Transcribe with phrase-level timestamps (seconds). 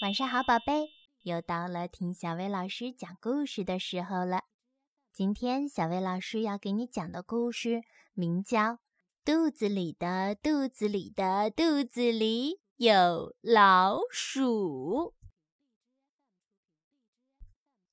[0.00, 0.90] 晚上好，宝贝，
[1.22, 4.42] 又到了听小薇老师讲故事的时候了。
[5.12, 7.82] 今天小薇老师要给你讲的故事
[8.12, 8.60] 名叫
[9.24, 15.12] 《肚子里的肚子里的肚子里有老鼠》。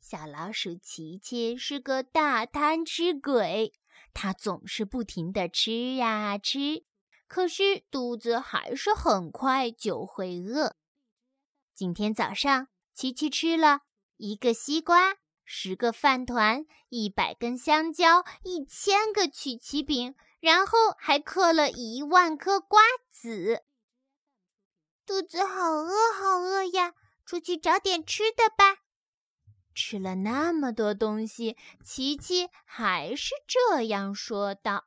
[0.02, 3.74] 小老鼠琪琪是个大贪吃鬼，
[4.12, 6.84] 它总是不停的吃呀吃，
[7.28, 10.76] 可是肚子还是很快就会饿。
[11.82, 13.80] 今天早上，琪琪吃了
[14.18, 23.64] 一个西瓜、十个饭团、一百根香蕉、一千个曲奇饼，然后还嗑了一万颗瓜子。
[25.08, 26.94] 肚子好饿，好饿呀！
[27.26, 28.84] 出去找点吃的吧。
[29.74, 34.86] 吃了那么多东西，琪琪还是这样说道。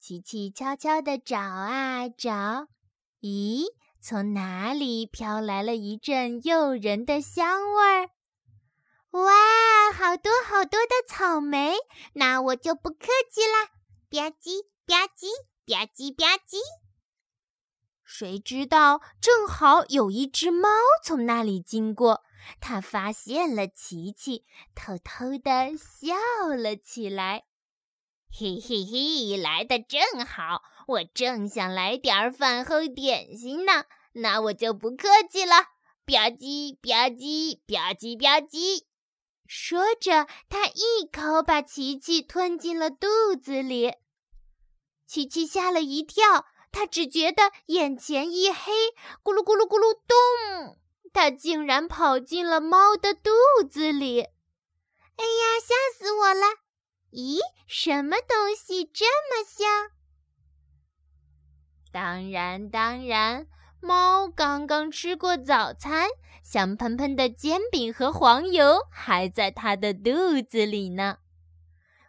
[0.00, 2.66] 琪琪悄悄地找啊找，
[3.20, 3.66] 咦？
[4.04, 8.10] 从哪里飘来了一阵诱人的香味儿？
[9.12, 11.76] 哇，好多好多的草莓！
[12.14, 13.66] 那我就不客气啦，
[14.10, 15.30] 吧唧吧唧
[15.64, 16.58] 吧唧吧唧。
[18.02, 20.68] 谁知道，正好有一只猫
[21.04, 22.24] 从那里经过，
[22.60, 24.44] 它发现了琪琪，
[24.74, 26.16] 偷偷的笑
[26.56, 27.44] 了起来。
[28.34, 35.54] 嘿嘿嘿，来的正好，我正想来点儿饭后点心呢，那我就不客气了，
[36.06, 38.84] 吧唧吧唧吧唧吧唧。
[39.46, 43.06] 说着，他一口把琪琪吞进了肚
[43.38, 43.92] 子里。
[45.06, 48.72] 琪琪吓了一跳，他只觉得眼前一黑，
[49.22, 50.78] 咕噜咕噜咕噜咚，
[51.12, 53.30] 他竟然跑进了猫的肚
[53.70, 54.22] 子里。
[54.22, 56.46] 哎呀，吓死我了！
[57.12, 59.90] 咦，什么东西这么香？
[61.92, 63.46] 当然，当然，
[63.82, 66.08] 猫刚刚吃过早餐，
[66.42, 71.18] 香喷喷的煎饼和黄油还在它的肚子里呢。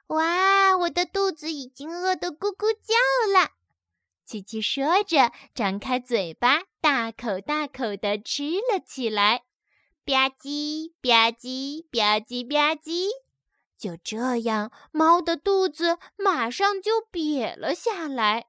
[0.07, 3.51] 哇，我的肚子已经饿得咕咕叫了。
[4.25, 9.43] 琪琪说着，张开嘴巴，大口大口地吃了起来。
[10.05, 13.09] 吧唧吧唧吧唧吧唧。
[13.83, 18.47] 就这样，猫的肚子马上就瘪了下来。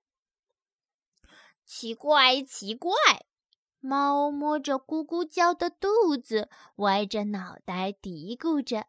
[1.66, 2.92] 奇怪，奇怪！
[3.80, 8.86] 猫摸着咕咕叫的肚子，歪着脑袋嘀咕着：“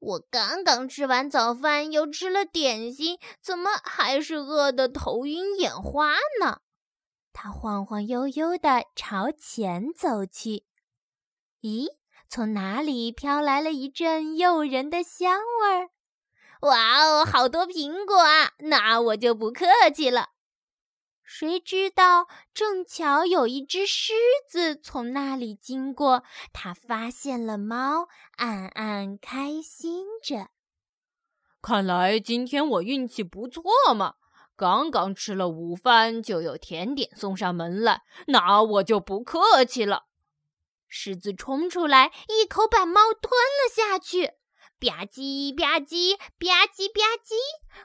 [0.00, 6.60] 我刚刚吃完早饭，又吃了点心，怎么还是饿得头晕眼花呢？”
[7.34, 10.64] 它晃晃悠悠地朝前走去。
[11.60, 11.99] 咦？
[12.32, 15.90] 从哪里飘来了一阵诱人的香味儿？
[16.60, 18.52] 哇哦，好多苹果啊！
[18.60, 20.28] 那我就不客气了。
[21.24, 24.12] 谁知道，正巧有一只狮
[24.48, 30.50] 子从那里经过，它发现了猫，暗暗开心着。
[31.60, 34.14] 看来今天我运气不错嘛！
[34.54, 40.04] 刚刚吃了午饭，就有甜点送上门来，那我就不客气了。
[40.90, 44.26] 狮子冲出来，一口把猫吞了下去，
[44.80, 47.36] 吧唧吧唧吧唧吧唧，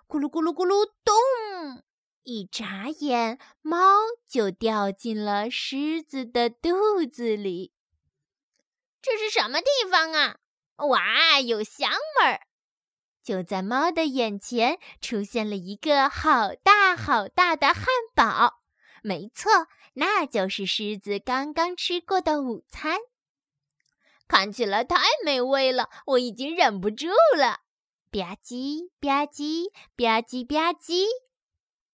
[0.07, 1.83] 咕噜咕噜咕噜咚！
[2.23, 3.77] 一眨眼，猫
[4.27, 7.71] 就掉进了狮子的肚子里。
[8.99, 10.37] 这是什么地方啊？
[10.87, 12.41] 哇，有香味儿！
[13.23, 17.85] 就在猫的眼前，出现了一个好大好大的汉
[18.15, 18.61] 堡。
[19.03, 22.99] 没错，那就是狮子刚刚吃过的午餐，
[24.27, 27.07] 看起来太美味了，我已经忍不住
[27.37, 27.61] 了。
[28.11, 31.05] 吧唧吧唧吧唧吧唧，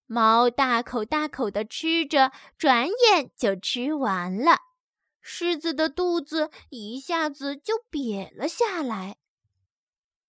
[0.05, 4.59] 猫大口大口地吃着，转眼就吃完了。
[5.21, 9.17] 狮子的肚子一下子就瘪了下来。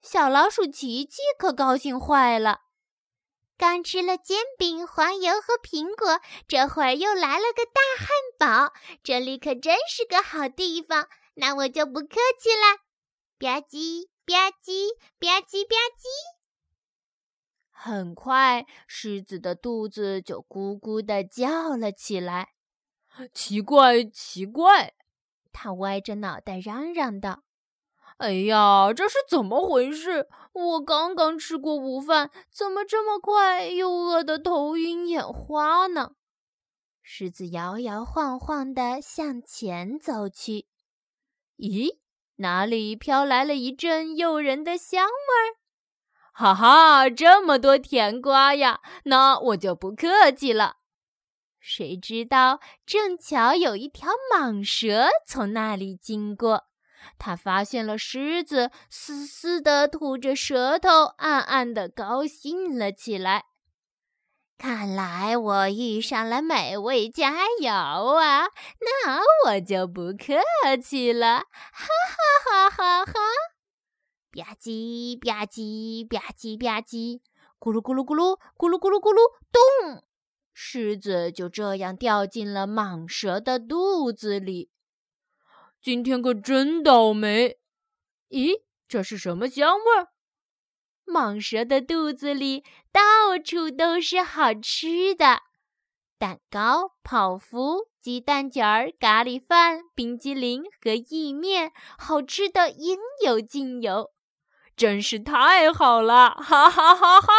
[0.03, 2.61] 小老鼠琪琪可高兴坏了。
[3.63, 8.75] 刚吃了煎饼、黄油和苹果，这会儿又来了个大汉堡，
[9.05, 11.09] 这里可真是个好地方。
[11.35, 12.79] 那我就不客气了，
[13.39, 14.89] 吧唧吧唧
[15.21, 16.09] 吧唧吧唧。
[17.71, 22.55] 很快，狮子的肚子就咕咕地叫了起来。
[23.33, 24.95] 奇怪，奇怪！
[25.53, 27.45] 它歪着脑袋嚷嚷道。
[28.23, 30.29] 哎呀，这是怎么回事？
[30.53, 36.13] 我刚刚吃过午饭，怎么这么快又饿得头晕眼花呢？
[37.03, 40.67] 狮子摇摇晃晃地向前走去。
[41.59, 41.99] 咦，
[42.37, 45.59] 哪里飘来了一阵诱人的香味儿？
[46.33, 48.83] 哈哈，这么多甜瓜呀！
[49.07, 50.77] 那我就不客气了。
[51.59, 56.67] 谁知道正巧有一条蟒蛇从那里经过，
[57.19, 63.45] 它发现了狮子，嘶嘶地吐着舌头，暗暗地高兴了起来。
[64.59, 67.73] 看来我遇上了美味佳肴
[68.17, 68.47] 啊！
[68.79, 71.39] 那我就不客气了，
[71.73, 73.13] 哈哈哈哈哈！
[74.31, 77.21] 吧唧吧唧吧唧吧唧，
[77.59, 79.21] 咕噜咕噜咕噜咕噜咕噜咕噜，
[79.51, 80.05] 咚！
[80.55, 84.71] 狮子就这样掉进了蟒蛇的肚子里。
[85.83, 87.59] 今天可真倒霉！
[88.29, 90.13] 咦，这是什么香味儿？
[91.05, 92.63] 蟒蛇的肚子里
[92.93, 95.43] 到处都是好吃的，
[96.19, 104.13] 蛋糕、泡芙、鸡蛋卷儿、咖喱饭、冰激凌和意面，好吃的应有尽有，
[104.77, 106.31] 真是太好了！
[106.31, 107.33] 哈哈哈哈！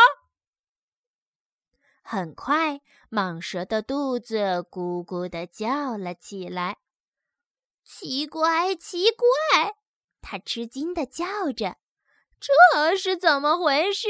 [2.02, 6.80] 很快，蟒蛇的肚子咕咕地叫了起来。
[7.84, 9.76] 奇怪，奇怪！
[10.22, 11.78] 它吃惊地叫着。
[12.40, 14.08] 这是怎么回事？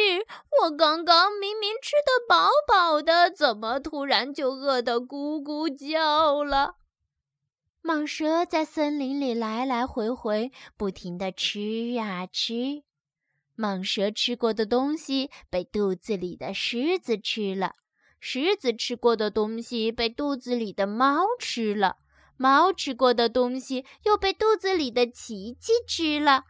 [0.62, 6.76] 我刚刚明明吃得饱饱的，怎么突然就饿得咕咕叫了？
[7.84, 11.60] 蟒蛇在森林里来来回回，不停地吃
[12.00, 12.84] 啊吃。
[13.56, 17.76] 蟒蛇吃过的东西被肚子里的狮子吃了，
[18.20, 21.98] 狮子吃过的东西被肚子里的猫吃了，
[22.38, 26.44] 猫吃过的东西又被肚子里的琪琪吃了。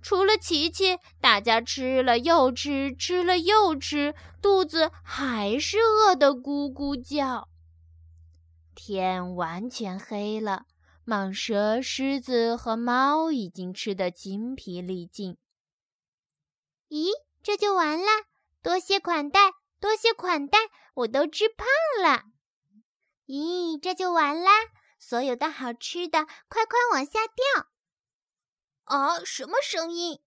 [0.00, 7.48] 除了琪琪，大家吃了又吃，吃了又吃，肚子还是饿得咕咕叫。
[8.74, 10.66] 天完全黑了，
[11.04, 15.36] 蟒蛇、狮子和猫已经吃得精疲力尽。
[16.88, 17.08] 咦，
[17.42, 18.06] 这就完了？
[18.62, 19.50] 多谢款待，
[19.80, 20.58] 多谢款待，
[20.94, 21.66] 我都吃胖
[22.02, 22.22] 了。
[23.26, 24.50] 咦，这就完啦？
[24.98, 27.68] 所有的好吃的，快快往下掉。
[28.84, 29.22] 啊！
[29.24, 30.20] 什么声音？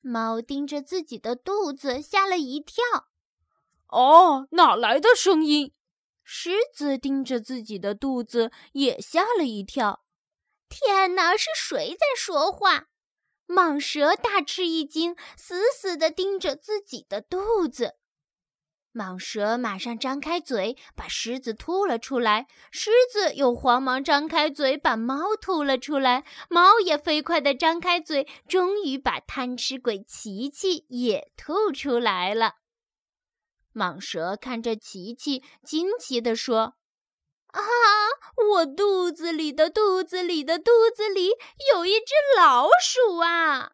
[0.00, 3.08] 猫盯着自己的肚子，吓了一跳。
[3.88, 5.74] 哦，哪来的声音？
[6.24, 10.04] 狮子盯着自己的肚子，也吓了一跳。
[10.68, 12.88] 天哪，是谁在说话？
[13.46, 17.96] 蟒蛇大吃一惊，死死地盯着自己的肚子。
[18.94, 22.46] 蟒蛇马上张开嘴，把狮子吐了出来。
[22.70, 26.24] 狮子又慌忙张开嘴，把猫吐了出来。
[26.50, 32.56] 猫也飞快地张开嘴，终于把贪吃鬼琪琪也吐出来了。
[33.72, 36.74] 蟒蛇看着琪琪，惊奇地说
[37.48, 37.62] ：“啊，
[38.52, 41.30] 我肚子里的肚子里的肚子里
[41.72, 43.72] 有一只老鼠啊！”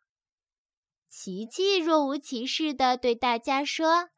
[1.10, 4.10] 琪琪若无其事地对大家说。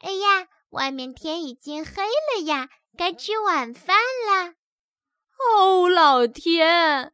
[0.00, 4.54] 哎呀，外面天已经黑了呀，该吃晚饭啦！
[5.58, 7.12] 哦，老天！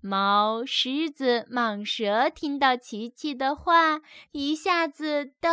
[0.00, 4.00] 猫、狮子、蟒蛇听到琪琪的话，
[4.32, 5.48] 一下子都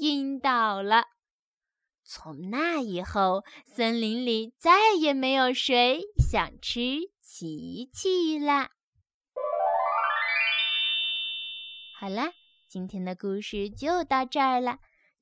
[0.00, 1.06] 晕倒了。
[2.02, 8.70] 从那以后，森林里再也没有谁想吃琪琪啦。
[11.98, 12.32] 好啦，
[12.68, 14.78] 今天的故事就到这儿了。